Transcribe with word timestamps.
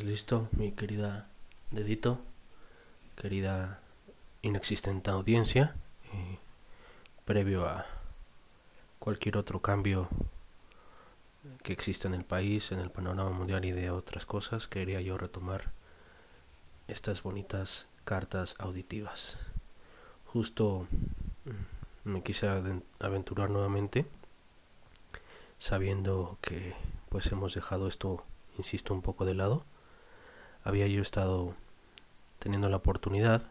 Pues 0.00 0.08
listo, 0.08 0.48
mi 0.52 0.72
querida 0.72 1.28
dedito, 1.70 2.20
querida 3.16 3.80
inexistente 4.40 5.10
audiencia, 5.10 5.76
eh, 6.14 6.38
previo 7.26 7.66
a 7.66 7.84
cualquier 8.98 9.36
otro 9.36 9.60
cambio 9.60 10.08
que 11.62 11.74
exista 11.74 12.08
en 12.08 12.14
el 12.14 12.24
país, 12.24 12.72
en 12.72 12.78
el 12.78 12.90
panorama 12.90 13.28
mundial 13.28 13.66
y 13.66 13.72
de 13.72 13.90
otras 13.90 14.24
cosas, 14.24 14.68
quería 14.68 15.02
yo 15.02 15.18
retomar 15.18 15.70
estas 16.88 17.22
bonitas 17.22 17.86
cartas 18.04 18.54
auditivas. 18.58 19.36
Justo 20.24 20.86
mm, 21.44 22.10
me 22.10 22.22
quise 22.22 22.48
aventurar 23.00 23.50
nuevamente, 23.50 24.06
sabiendo 25.58 26.38
que 26.40 26.74
pues 27.10 27.26
hemos 27.26 27.54
dejado 27.54 27.86
esto, 27.86 28.24
insisto, 28.56 28.94
un 28.94 29.02
poco 29.02 29.26
de 29.26 29.34
lado 29.34 29.62
había 30.64 30.86
yo 30.86 31.02
estado 31.02 31.54
teniendo 32.38 32.68
la 32.68 32.76
oportunidad 32.76 33.42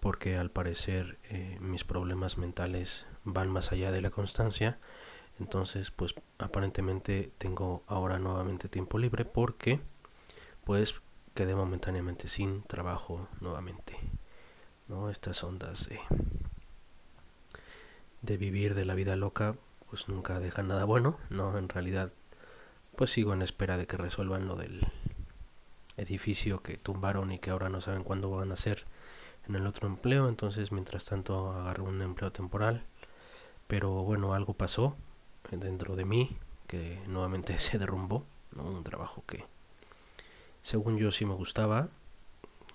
porque 0.00 0.36
al 0.36 0.50
parecer 0.50 1.18
eh, 1.24 1.58
mis 1.60 1.84
problemas 1.84 2.38
mentales 2.38 3.06
van 3.24 3.50
más 3.50 3.72
allá 3.72 3.90
de 3.92 4.00
la 4.00 4.10
constancia. 4.10 4.78
Entonces 5.38 5.90
pues 5.90 6.14
aparentemente 6.38 7.30
tengo 7.38 7.82
ahora 7.86 8.18
nuevamente 8.18 8.68
tiempo 8.68 8.98
libre 8.98 9.24
porque 9.24 9.80
pues 10.64 10.94
quedé 11.34 11.54
momentáneamente 11.54 12.28
sin 12.28 12.62
trabajo 12.64 13.28
nuevamente 13.40 13.96
no 14.88 15.10
estas 15.10 15.42
ondas 15.44 15.88
de, 15.88 16.00
de 18.22 18.36
vivir 18.36 18.74
de 18.74 18.84
la 18.84 18.94
vida 18.94 19.16
loca 19.16 19.54
pues 19.88 20.08
nunca 20.08 20.40
dejan 20.40 20.68
nada 20.68 20.84
bueno 20.84 21.18
no 21.30 21.56
en 21.56 21.68
realidad 21.68 22.12
pues 22.96 23.12
sigo 23.12 23.32
en 23.32 23.42
espera 23.42 23.76
de 23.76 23.86
que 23.86 23.96
resuelvan 23.96 24.48
lo 24.48 24.56
del 24.56 24.86
edificio 26.00 26.62
que 26.62 26.76
tumbaron 26.76 27.32
y 27.32 27.38
que 27.38 27.50
ahora 27.50 27.68
no 27.68 27.80
saben 27.80 28.04
cuándo 28.04 28.30
van 28.30 28.50
a 28.50 28.54
hacer 28.54 28.84
en 29.48 29.54
el 29.54 29.66
otro 29.66 29.88
empleo. 29.88 30.28
Entonces, 30.28 30.72
mientras 30.72 31.04
tanto, 31.04 31.52
agarré 31.52 31.82
un 31.82 32.02
empleo 32.02 32.32
temporal. 32.32 32.84
Pero 33.66 33.90
bueno, 34.02 34.34
algo 34.34 34.54
pasó 34.54 34.96
dentro 35.50 35.96
de 35.96 36.04
mí 36.04 36.36
que 36.66 37.00
nuevamente 37.06 37.58
se 37.60 37.78
derrumbó. 37.78 38.24
Un 38.56 38.82
trabajo 38.82 39.22
que, 39.26 39.44
según 40.62 40.98
yo, 40.98 41.10
sí 41.12 41.24
me 41.24 41.34
gustaba. 41.34 41.88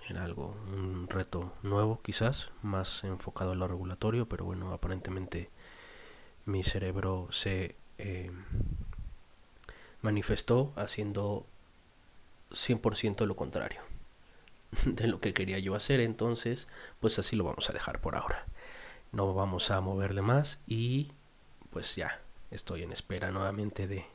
Era 0.07 0.23
algo, 0.23 0.55
un 0.67 1.07
reto 1.09 1.51
nuevo 1.63 1.99
quizás, 2.03 2.51
más 2.61 3.03
enfocado 3.03 3.51
a 3.51 3.55
lo 3.55 3.67
regulatorio, 3.67 4.29
pero 4.29 4.45
bueno, 4.45 4.71
aparentemente 4.71 5.49
mi 6.45 6.63
cerebro 6.63 7.27
se 7.31 7.75
eh, 7.97 8.31
manifestó 10.03 10.73
haciendo 10.75 11.47
100% 12.51 13.25
lo 13.25 13.35
contrario 13.35 13.81
de 14.85 15.07
lo 15.07 15.19
que 15.19 15.33
quería 15.33 15.59
yo 15.59 15.75
hacer, 15.75 15.99
entonces 15.99 16.67
pues 16.99 17.19
así 17.19 17.35
lo 17.35 17.43
vamos 17.43 17.69
a 17.69 17.73
dejar 17.73 18.01
por 18.01 18.15
ahora. 18.15 18.45
No 19.11 19.33
vamos 19.33 19.71
a 19.71 19.79
moverle 19.81 20.21
más 20.21 20.59
y 20.67 21.11
pues 21.71 21.95
ya 21.95 22.21
estoy 22.51 22.83
en 22.83 22.91
espera 22.91 23.31
nuevamente 23.31 23.87
de 23.87 24.05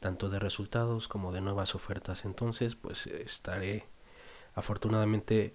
tanto 0.00 0.28
de 0.28 0.38
resultados 0.38 1.06
como 1.06 1.32
de 1.32 1.40
nuevas 1.40 1.74
ofertas, 1.74 2.24
entonces 2.24 2.74
pues 2.74 3.06
estaré 3.06 3.86
afortunadamente 4.54 5.54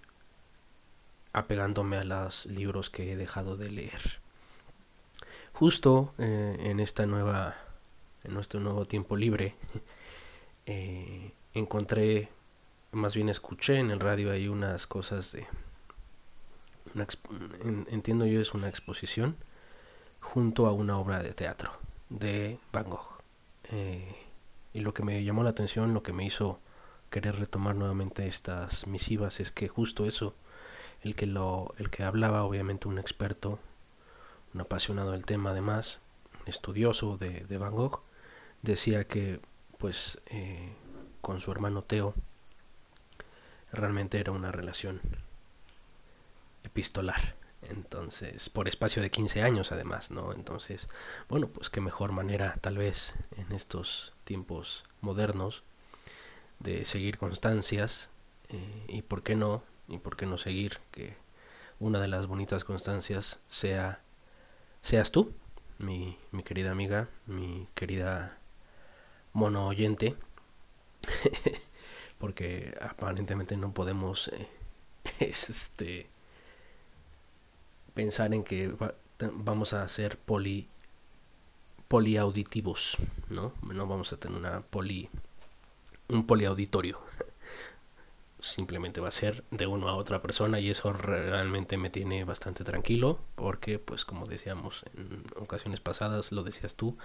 apegándome 1.33 1.97
a 1.97 2.03
los 2.03 2.45
libros 2.45 2.89
que 2.89 3.11
he 3.11 3.15
dejado 3.17 3.57
de 3.57 3.69
leer. 3.69 4.21
Justo 5.53 6.13
eh, 6.17 6.55
en 6.59 6.79
esta 6.79 7.05
nueva 7.05 7.55
en 8.23 8.33
nuestro 8.33 8.59
nuevo 8.59 8.85
tiempo 8.85 9.15
libre 9.15 9.55
eh, 10.65 10.96
encontré, 11.57 12.29
más 12.91 13.15
bien 13.15 13.29
escuché 13.29 13.79
en 13.79 13.91
el 13.91 13.99
radio 13.99 14.31
hay 14.31 14.47
unas 14.47 14.87
cosas 14.87 15.31
de, 15.31 15.47
entiendo 17.89 18.25
yo 18.25 18.41
es 18.41 18.53
una 18.53 18.69
exposición 18.69 19.35
junto 20.19 20.67
a 20.67 20.71
una 20.71 20.97
obra 20.97 21.21
de 21.21 21.33
teatro 21.33 21.71
de 22.09 22.59
Van 22.71 22.89
Gogh. 22.89 23.21
Eh, 23.71 24.15
y 24.73 24.79
lo 24.79 24.93
que 24.93 25.03
me 25.03 25.23
llamó 25.23 25.43
la 25.43 25.51
atención, 25.51 25.93
lo 25.93 26.03
que 26.03 26.13
me 26.13 26.25
hizo 26.25 26.59
querer 27.09 27.37
retomar 27.37 27.75
nuevamente 27.75 28.27
estas 28.27 28.85
misivas 28.87 29.39
es 29.39 29.51
que 29.51 29.67
justo 29.67 30.05
eso, 30.05 30.35
el 31.01 31.15
que 31.15 31.25
lo, 31.25 31.73
el 31.77 31.89
que 31.89 32.03
hablaba, 32.03 32.43
obviamente 32.43 32.87
un 32.87 32.99
experto, 32.99 33.59
un 34.53 34.61
apasionado 34.61 35.11
del 35.11 35.25
tema 35.25 35.51
además, 35.51 35.99
un 36.41 36.49
estudioso 36.49 37.17
de, 37.17 37.45
de 37.47 37.57
Van 37.57 37.75
Gogh, 37.75 38.01
decía 38.61 39.05
que 39.05 39.39
pues 39.77 40.19
eh, 40.27 40.73
con 41.27 41.41
su 41.41 41.51
hermano 41.51 41.81
Teo 41.81 42.13
realmente 43.73 44.17
era 44.17 44.31
una 44.31 44.49
relación 44.49 45.01
epistolar. 46.63 47.35
Entonces, 47.63 48.47
por 48.47 48.69
espacio 48.69 49.01
de 49.01 49.11
15 49.11 49.41
años 49.41 49.73
además, 49.73 50.09
¿no? 50.09 50.31
Entonces, 50.31 50.87
bueno, 51.27 51.49
pues 51.49 51.69
qué 51.69 51.81
mejor 51.81 52.13
manera 52.13 52.55
tal 52.61 52.77
vez 52.77 53.13
en 53.35 53.51
estos 53.51 54.13
tiempos 54.23 54.85
modernos 55.01 55.63
de 56.59 56.85
seguir 56.85 57.17
constancias 57.17 58.09
eh, 58.47 58.85
y 58.87 59.01
por 59.01 59.21
qué 59.21 59.35
no, 59.35 59.63
y 59.89 59.97
por 59.97 60.15
qué 60.15 60.25
no 60.25 60.37
seguir 60.37 60.79
que 60.91 61.17
una 61.81 61.99
de 61.99 62.07
las 62.07 62.25
bonitas 62.27 62.63
constancias 62.63 63.41
sea 63.49 63.99
seas 64.81 65.11
tú, 65.11 65.33
mi, 65.77 66.17
mi 66.31 66.43
querida 66.43 66.71
amiga, 66.71 67.09
mi 67.25 67.67
querida 67.75 68.37
mono 69.33 69.67
oyente, 69.67 70.15
porque 72.17 72.75
aparentemente 72.81 73.57
no 73.57 73.73
podemos 73.73 74.29
eh, 74.29 74.47
este 75.19 76.07
pensar 77.93 78.33
en 78.33 78.43
que 78.43 78.73
vamos 79.19 79.73
a 79.73 79.87
ser 79.87 80.17
poli 80.17 80.67
poliauditivos, 81.87 82.97
¿no? 83.29 83.53
No 83.61 83.87
vamos 83.87 84.11
a 84.13 84.17
tener 84.17 84.37
una 84.37 84.61
poli 84.61 85.09
un 86.09 86.25
poliauditorio. 86.25 86.99
Simplemente 88.39 89.01
va 89.01 89.07
a 89.07 89.11
ser 89.11 89.43
de 89.49 89.65
uno 89.65 89.89
a 89.89 89.95
otra 89.95 90.21
persona 90.21 90.59
y 90.59 90.69
eso 90.69 90.93
realmente 90.93 91.75
me 91.77 91.89
tiene 91.89 92.23
bastante 92.23 92.63
tranquilo 92.63 93.19
porque 93.35 93.79
pues 93.79 94.05
como 94.05 94.27
decíamos 94.27 94.85
en 94.95 95.23
ocasiones 95.37 95.79
pasadas, 95.79 96.31
lo 96.31 96.43
decías 96.43 96.75
tú, 96.75 96.97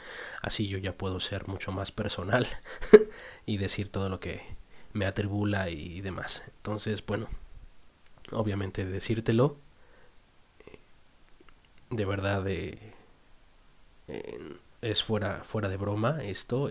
así 0.43 0.69
yo 0.69 0.77
ya 0.77 0.93
puedo 0.93 1.21
ser 1.21 1.49
mucho 1.49 1.73
más 1.73 1.91
personal 1.91 2.47
y 3.47 3.57
decir 3.57 3.89
todo 3.89 4.11
lo 4.11 4.21
que 4.21 4.43
me 4.93 5.07
atribula 5.07 5.71
y 5.71 6.03
demás. 6.03 6.43
Entonces, 6.59 7.05
bueno, 7.07 7.29
obviamente 8.31 8.85
decírtelo, 8.85 9.57
eh, 10.67 10.79
de 11.91 12.05
verdad 12.05 12.47
eh, 12.49 12.95
es 14.81 15.03
fuera, 15.03 15.45
fuera 15.45 15.69
de 15.69 15.77
broma 15.77 16.23
esto. 16.23 16.71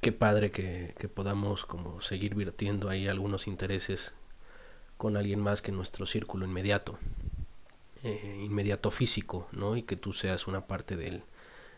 Qué 0.00 0.12
padre 0.12 0.50
que, 0.50 0.94
que, 0.98 1.08
podamos 1.08 1.64
como 1.66 2.00
seguir 2.00 2.34
virtiendo 2.34 2.88
ahí 2.88 3.08
algunos 3.08 3.46
intereses 3.46 4.14
con 4.96 5.16
alguien 5.16 5.40
más 5.40 5.62
que 5.62 5.72
nuestro 5.72 6.06
círculo 6.06 6.44
inmediato, 6.44 6.98
eh, 8.04 8.42
inmediato 8.44 8.90
físico, 8.90 9.48
¿no? 9.52 9.76
Y 9.76 9.82
que 9.82 9.96
tú 9.96 10.12
seas 10.12 10.46
una 10.46 10.66
parte 10.66 10.96
del, 10.96 11.22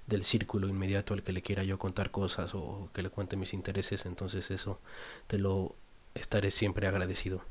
del 0.07 0.25
círculo 0.25 0.69
inmediato 0.69 1.15
al 1.15 1.23
que 1.23 1.33
le 1.33 1.43
quiera 1.43 1.63
yo 1.63 1.79
contar 1.79 2.11
cosas 2.11 2.55
o 2.55 2.91
que 2.95 3.03
le 3.03 3.11
cuente 3.11 3.37
mis 3.37 3.55
intereses, 3.55 4.07
entonces 4.07 4.51
eso 4.51 4.81
te 5.27 5.39
lo 5.39 5.77
estaré 6.15 6.51
siempre 6.51 6.87
agradecido. 6.87 7.43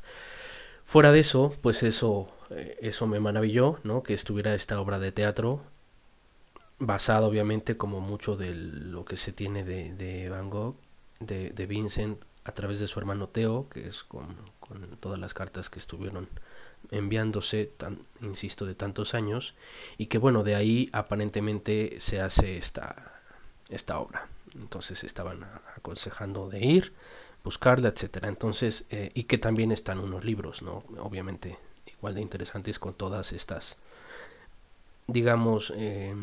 Fuera 0.85 1.11
de 1.11 1.19
eso, 1.19 1.55
pues 1.61 1.83
eso, 1.83 2.31
eh, 2.49 2.77
eso 2.81 3.07
me 3.07 3.19
maravilló, 3.19 3.79
¿no? 3.83 4.01
Que 4.01 4.15
estuviera 4.15 4.55
esta 4.55 4.81
obra 4.81 4.99
de 4.99 5.11
teatro, 5.11 5.61
basada 6.79 7.27
obviamente 7.27 7.77
como 7.77 7.99
mucho 7.99 8.35
de 8.35 8.55
lo 8.55 9.05
que 9.05 9.17
se 9.17 9.31
tiene 9.33 9.63
de, 9.63 9.93
de 9.93 10.29
Van 10.29 10.49
Gogh, 10.49 10.75
de, 11.19 11.49
de, 11.49 11.65
Vincent, 11.65 12.21
a 12.45 12.53
través 12.53 12.79
de 12.79 12.87
su 12.87 12.99
hermano 12.99 13.27
Teo, 13.27 13.67
que 13.69 13.87
es 13.87 14.03
con, 14.03 14.35
con 14.59 14.97
todas 14.99 15.19
las 15.19 15.33
cartas 15.33 15.69
que 15.69 15.79
estuvieron 15.79 16.29
enviándose, 16.91 17.65
tan, 17.65 17.99
insisto, 18.21 18.65
de 18.65 18.75
tantos 18.75 19.13
años, 19.13 19.53
y 19.97 20.07
que 20.07 20.17
bueno, 20.17 20.43
de 20.43 20.55
ahí 20.55 20.89
aparentemente 20.93 21.97
se 21.99 22.21
hace 22.21 22.57
esta, 22.57 23.21
esta 23.69 23.99
obra. 23.99 24.27
Entonces 24.55 25.03
estaban 25.03 25.45
aconsejando 25.75 26.49
de 26.49 26.65
ir, 26.65 26.93
buscarla, 27.43 27.89
etcétera. 27.89 28.27
Entonces, 28.29 28.85
eh, 28.89 29.11
y 29.13 29.23
que 29.23 29.37
también 29.37 29.71
están 29.71 29.99
unos 29.99 30.23
libros, 30.23 30.61
¿no? 30.61 30.83
Obviamente, 30.99 31.57
igual 31.85 32.15
de 32.15 32.21
interesantes 32.21 32.79
con 32.79 32.93
todas 32.93 33.31
estas, 33.33 33.77
digamos, 35.07 35.71
eh, 35.75 36.15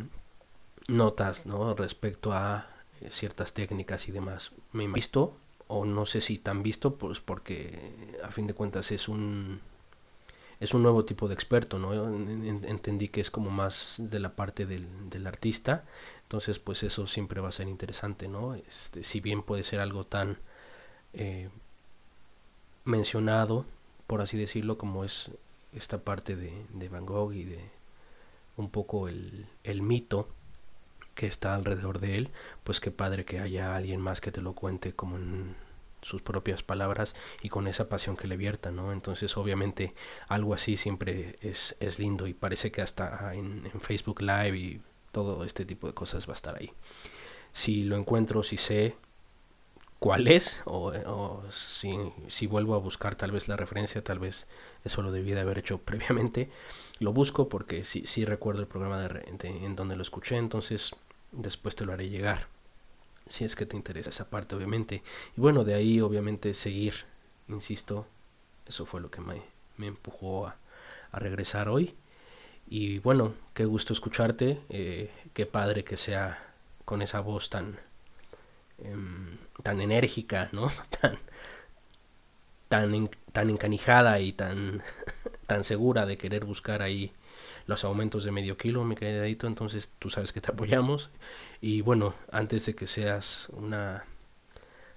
notas, 0.88 1.46
¿no? 1.46 1.74
Respecto 1.74 2.32
a 2.32 2.66
eh, 3.00 3.08
ciertas 3.10 3.52
técnicas 3.52 4.08
y 4.08 4.12
demás. 4.12 4.52
Me 4.72 4.86
visto, 4.88 5.36
o 5.68 5.84
no 5.84 6.06
sé 6.06 6.20
si 6.20 6.38
tan 6.38 6.62
visto, 6.62 6.96
pues 6.96 7.20
porque 7.20 8.18
a 8.22 8.30
fin 8.30 8.46
de 8.46 8.54
cuentas 8.54 8.92
es 8.92 9.08
un 9.08 9.60
es 10.58 10.72
un 10.72 10.82
nuevo 10.82 11.04
tipo 11.04 11.28
de 11.28 11.34
experto, 11.34 11.78
¿no? 11.78 11.92
Entendí 11.92 13.08
que 13.08 13.20
es 13.20 13.30
como 13.30 13.50
más 13.50 13.96
de 13.98 14.18
la 14.20 14.36
parte 14.36 14.64
del, 14.64 14.86
del 15.10 15.26
artista, 15.26 15.84
entonces 16.22 16.58
pues 16.58 16.82
eso 16.82 17.06
siempre 17.06 17.40
va 17.42 17.48
a 17.48 17.52
ser 17.52 17.68
interesante, 17.68 18.26
¿no? 18.28 18.54
Este, 18.54 19.04
si 19.04 19.20
bien 19.20 19.42
puede 19.42 19.64
ser 19.64 19.80
algo 19.80 20.04
tan 20.06 20.38
eh, 21.12 21.50
mencionado, 22.84 23.66
por 24.06 24.22
así 24.22 24.38
decirlo, 24.38 24.78
como 24.78 25.04
es 25.04 25.30
esta 25.74 25.98
parte 25.98 26.36
de, 26.36 26.64
de 26.72 26.88
Van 26.88 27.04
Gogh 27.04 27.32
y 27.34 27.44
de 27.44 27.70
un 28.56 28.70
poco 28.70 29.08
el, 29.08 29.46
el 29.64 29.82
mito 29.82 30.28
que 31.16 31.26
está 31.26 31.56
alrededor 31.56 31.98
de 31.98 32.16
él, 32.16 32.30
pues 32.62 32.78
qué 32.78 32.92
padre 32.92 33.24
que 33.24 33.40
haya 33.40 33.74
alguien 33.74 34.00
más 34.00 34.20
que 34.20 34.30
te 34.30 34.40
lo 34.40 34.52
cuente 34.52 34.92
como 34.92 35.16
en 35.16 35.56
sus 36.02 36.22
propias 36.22 36.62
palabras 36.62 37.16
y 37.42 37.48
con 37.48 37.66
esa 37.66 37.88
pasión 37.88 38.16
que 38.16 38.28
le 38.28 38.36
vierta, 38.36 38.70
¿no? 38.70 38.92
Entonces 38.92 39.36
obviamente 39.36 39.94
algo 40.28 40.54
así 40.54 40.76
siempre 40.76 41.36
es, 41.40 41.74
es 41.80 41.98
lindo 41.98 42.28
y 42.28 42.34
parece 42.34 42.70
que 42.70 42.82
hasta 42.82 43.34
en, 43.34 43.68
en, 43.72 43.80
Facebook 43.80 44.20
Live 44.22 44.56
y 44.56 44.80
todo 45.10 45.42
este 45.44 45.64
tipo 45.64 45.88
de 45.88 45.94
cosas 45.94 46.28
va 46.28 46.34
a 46.34 46.36
estar 46.36 46.56
ahí. 46.56 46.70
Si 47.52 47.82
lo 47.82 47.96
encuentro, 47.96 48.44
si 48.44 48.56
sé 48.56 48.94
cuál 49.98 50.28
es 50.28 50.62
o, 50.66 51.42
si, 51.50 51.96
si, 52.28 52.46
vuelvo 52.46 52.74
a 52.74 52.78
buscar 52.78 53.16
tal 53.16 53.32
vez 53.32 53.48
la 53.48 53.56
referencia, 53.56 54.04
tal 54.04 54.18
vez 54.18 54.46
eso 54.84 55.02
lo 55.02 55.10
debí 55.10 55.32
de 55.32 55.40
haber 55.40 55.58
hecho 55.58 55.78
previamente, 55.84 56.50
lo 56.98 57.12
busco 57.12 57.48
porque 57.48 57.84
sí, 57.84 58.04
sí 58.06 58.24
recuerdo 58.24 58.60
el 58.60 58.68
programa 58.68 59.08
en 59.22 59.76
donde 59.76 59.96
lo 59.96 60.02
escuché, 60.02 60.36
entonces 60.36 60.94
después 61.32 61.76
te 61.76 61.84
lo 61.84 61.93
haré 61.93 62.08
llegar 62.08 62.49
si 63.28 63.44
es 63.44 63.56
que 63.56 63.67
te 63.67 63.76
interesa 63.76 64.11
esa 64.11 64.31
parte 64.31 64.55
obviamente. 64.55 65.02
Y 65.37 65.40
bueno 65.40 65.64
de 65.64 65.75
ahí 65.75 66.00
obviamente 66.00 66.55
seguir 66.55 66.94
insisto 67.49 68.06
eso 68.67 68.87
fue 68.87 69.00
lo 69.00 69.11
que 69.11 69.20
me, 69.20 69.43
me 69.76 69.87
empujó 69.87 70.46
a, 70.46 70.56
a, 71.12 71.19
regresar 71.19 71.69
hoy. 71.69 71.94
Y 72.69 72.99
bueno 72.99 73.34
qué 73.55 73.64
gusto 73.64 73.93
escucharte 73.93 74.61
eh, 74.69 75.11
qué 75.34 75.46
padre 75.46 75.84
que 75.84 75.96
sea 75.96 76.43
con 76.84 77.02
esa 77.02 77.20
voz 77.20 77.50
tan 77.50 77.78
eh, 78.78 78.96
tan 79.62 79.81
enérgica 79.81 80.49
no 80.52 80.69
tan 81.00 81.19
tan, 82.69 83.11
tan 83.32 83.50
encanijada 83.50 84.19
y 84.20 84.32
tan 84.32 84.82
tan 85.46 85.64
segura 85.64 86.06
de 86.06 86.19
querer 86.19 86.44
buscar 86.44 86.82
ahí 86.82 87.12
los 87.66 87.84
aumentos 87.84 88.24
de 88.24 88.32
medio 88.32 88.56
kilo, 88.56 88.84
mi 88.84 88.94
queridito, 88.94 89.46
entonces 89.46 89.90
tú 89.98 90.10
sabes 90.10 90.32
que 90.32 90.40
te 90.40 90.52
apoyamos. 90.52 91.10
Y 91.60 91.80
bueno, 91.80 92.14
antes 92.30 92.66
de 92.66 92.74
que 92.74 92.86
seas 92.86 93.48
una 93.52 94.04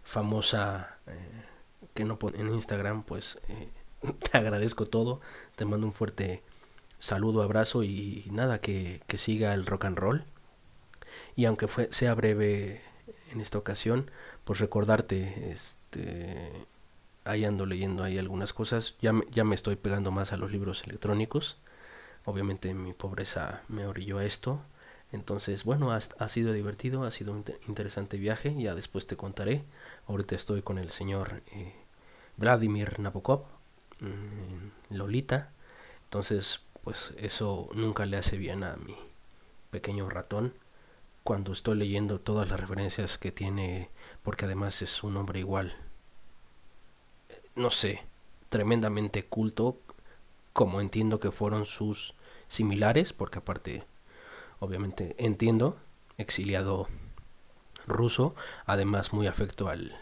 famosa 0.04 0.98
eh, 1.08 1.46
que 1.94 2.06
no 2.06 2.18
en 2.34 2.54
Instagram, 2.54 3.04
pues 3.04 3.40
eh, 3.48 3.70
te 4.32 4.38
agradezco 4.38 4.86
todo, 4.86 5.22
te 5.56 5.66
mando 5.66 5.88
un 5.88 5.94
fuerte 5.94 6.44
saludo, 7.00 7.42
abrazo 7.42 7.84
y 7.84 8.26
nada, 8.32 8.60
que, 8.60 9.02
que 9.08 9.18
siga 9.18 9.54
el 9.54 9.66
rock 9.66 9.86
and 9.86 9.98
roll. 9.98 10.26
Y 11.36 11.46
aunque 11.46 11.68
fue, 11.68 11.90
sea 11.92 12.14
breve 12.14 12.82
en 13.32 13.42
esta 13.42 13.58
ocasión, 13.58 14.12
pues 14.44 14.60
recordarte, 14.60 15.52
este, 15.52 16.52
ahí 17.26 17.46
ando 17.46 17.66
leyendo 17.66 18.04
ahí 18.04 18.18
algunas 18.18 18.54
cosas, 18.54 18.96
ya, 19.02 19.14
ya 19.32 19.44
me 19.44 19.56
estoy 19.56 19.76
pegando 19.76 20.12
más 20.12 20.34
a 20.34 20.38
los 20.38 20.52
libros 20.52 20.84
electrónicos, 20.84 21.58
obviamente 22.26 22.74
mi 22.74 22.94
pobreza 22.94 23.62
me 23.68 23.88
orilló 23.88 24.20
a 24.20 24.26
esto. 24.26 24.62
Entonces, 25.12 25.64
bueno, 25.64 25.92
ha, 25.92 26.00
ha, 26.20 26.30
sido 26.30 26.54
divertido, 26.54 27.04
ha 27.04 27.12
sido 27.12 27.34
un 27.34 27.44
interesante 27.68 28.18
viaje, 28.18 28.56
ya 28.62 28.76
después 28.76 29.08
te 29.08 29.18
contaré. 29.18 29.64
Ahorita 30.08 30.36
estoy 30.36 30.62
con 30.62 30.78
el 30.78 30.92
señor 30.92 31.42
eh, 31.52 31.74
Vladimir 32.38 33.00
Nabokov, 33.00 33.44
mmm, 34.00 34.96
Lolita. 34.96 35.52
Entonces, 36.06 36.62
pues 36.84 37.14
eso 37.18 37.70
nunca 37.74 38.06
le 38.06 38.18
hace 38.18 38.38
bien 38.38 38.64
a 38.64 38.76
mi 38.76 38.96
pequeño 39.72 40.10
ratón 40.10 40.54
cuando 41.24 41.54
estoy 41.54 41.78
leyendo 41.78 42.20
todas 42.20 42.50
las 42.50 42.60
referencias 42.60 43.18
que 43.18 43.32
tiene, 43.32 43.90
porque 44.24 44.46
además 44.46 44.82
es 44.82 45.04
un 45.04 45.18
hombre 45.18 45.40
igual, 45.40 45.76
no 47.56 47.70
sé, 47.70 48.02
tremendamente 48.50 49.26
culto, 49.26 49.78
como 50.54 50.82
entiendo 50.82 51.20
que 51.20 51.32
fueron 51.32 51.66
sus 51.66 52.16
similares, 52.48 53.14
porque 53.14 53.40
aparte, 53.40 53.84
obviamente 54.60 55.16
entiendo, 55.18 55.78
exiliado 56.18 56.88
ruso, 57.88 58.36
además 58.66 59.14
muy 59.14 59.28
afecto 59.28 59.70
al, 59.70 59.98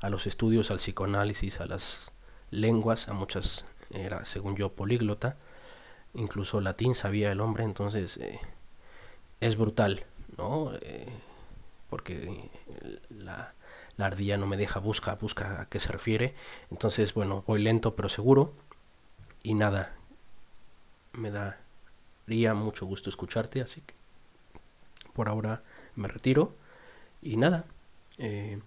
a 0.00 0.10
los 0.10 0.26
estudios, 0.26 0.70
al 0.70 0.78
psicoanálisis, 0.78 1.60
a 1.60 1.66
las 1.66 2.12
lenguas, 2.50 3.08
a 3.08 3.12
muchas, 3.12 3.64
era 3.90 4.24
según 4.24 4.56
yo 4.56 4.70
políglota, 4.72 5.36
incluso 6.14 6.60
latín 6.60 6.94
sabía 6.94 7.32
el 7.32 7.40
hombre, 7.40 7.64
entonces 7.64 8.16
eh, 8.18 8.40
es 9.40 9.56
brutal, 9.56 10.04
¿no? 10.36 10.72
Eh, 10.80 11.08
porque 11.88 12.50
la, 13.08 13.54
la 13.96 14.06
ardilla 14.06 14.36
no 14.36 14.46
me 14.46 14.56
deja, 14.56 14.78
busca, 14.80 15.14
busca 15.16 15.62
a 15.62 15.66
qué 15.68 15.80
se 15.80 15.92
refiere, 15.92 16.34
entonces 16.70 17.14
bueno, 17.14 17.42
voy 17.46 17.62
lento 17.62 17.96
pero 17.96 18.08
seguro, 18.08 18.52
y 19.42 19.54
nada, 19.54 19.94
me 21.12 21.30
daría 21.30 22.54
mucho 22.54 22.86
gusto 22.86 23.10
escucharte, 23.10 23.60
así 23.60 23.80
que 23.82 23.94
por 25.14 25.28
ahora 25.28 25.62
me 25.96 26.08
retiro 26.08 26.54
y 27.22 27.36
nada, 27.36 27.64
eh, 28.18 28.60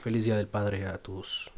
feliz 0.00 0.24
día 0.24 0.36
del 0.36 0.48
padre 0.48 0.86
a 0.86 0.98
tus 0.98 1.50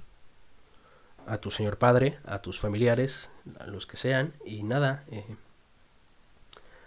a 1.27 1.39
tu 1.39 1.51
señor 1.51 1.79
padre, 1.79 2.19
a 2.25 2.43
tus 2.43 2.61
familiares, 2.61 3.31
a 3.59 3.67
los 3.67 3.87
que 3.87 3.97
sean 3.97 4.35
y 4.45 4.63
nada, 4.63 5.05
eh, 5.11 5.37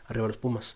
arriba 0.06 0.28
los 0.28 0.38
pumas. 0.38 0.76